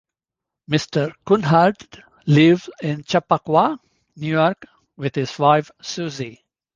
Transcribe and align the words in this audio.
Mr. 0.67 1.13
Kunhardt 1.27 2.01
lives 2.25 2.71
in 2.81 3.03
Chappaqua, 3.03 3.77
New 4.15 4.29
York 4.33 4.65
with 4.97 5.13
his 5.13 5.37
wife, 5.37 5.69
Suzy. 5.79 6.43